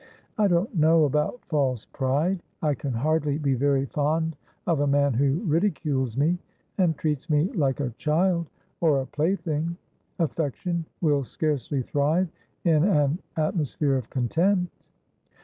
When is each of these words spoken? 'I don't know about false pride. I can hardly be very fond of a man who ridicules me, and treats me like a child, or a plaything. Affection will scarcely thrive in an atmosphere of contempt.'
'I 0.39 0.47
don't 0.47 0.73
know 0.75 1.03
about 1.05 1.45
false 1.45 1.85
pride. 1.85 2.41
I 2.63 2.73
can 2.73 2.91
hardly 2.91 3.37
be 3.37 3.53
very 3.53 3.85
fond 3.85 4.35
of 4.65 4.79
a 4.79 4.87
man 4.87 5.13
who 5.13 5.41
ridicules 5.43 6.17
me, 6.17 6.39
and 6.79 6.97
treats 6.97 7.29
me 7.29 7.51
like 7.51 7.79
a 7.79 7.91
child, 7.99 8.49
or 8.79 9.01
a 9.01 9.05
plaything. 9.05 9.77
Affection 10.17 10.85
will 11.01 11.23
scarcely 11.23 11.83
thrive 11.83 12.29
in 12.63 12.83
an 12.83 13.19
atmosphere 13.37 13.93
of 13.95 14.09
contempt.' 14.09 14.71